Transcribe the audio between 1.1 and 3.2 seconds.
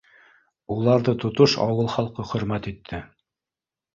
тотош ауыл халҡы хөрмәт итте.